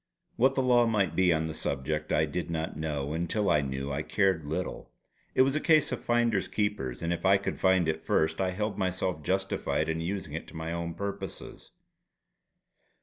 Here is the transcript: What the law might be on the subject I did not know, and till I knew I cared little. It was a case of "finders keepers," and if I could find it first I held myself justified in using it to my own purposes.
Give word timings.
What 0.35 0.55
the 0.55 0.63
law 0.63 0.87
might 0.87 1.15
be 1.15 1.31
on 1.31 1.45
the 1.45 1.53
subject 1.53 2.11
I 2.11 2.25
did 2.25 2.49
not 2.49 2.75
know, 2.75 3.13
and 3.13 3.29
till 3.29 3.51
I 3.51 3.61
knew 3.61 3.91
I 3.91 4.01
cared 4.01 4.43
little. 4.43 4.89
It 5.35 5.43
was 5.43 5.55
a 5.55 5.59
case 5.59 5.91
of 5.91 6.03
"finders 6.03 6.47
keepers," 6.47 7.03
and 7.03 7.13
if 7.13 7.23
I 7.23 7.37
could 7.37 7.59
find 7.59 7.87
it 7.87 8.01
first 8.01 8.41
I 8.41 8.49
held 8.49 8.79
myself 8.79 9.21
justified 9.21 9.89
in 9.89 10.01
using 10.01 10.33
it 10.33 10.47
to 10.47 10.55
my 10.55 10.71
own 10.73 10.95
purposes. 10.95 11.69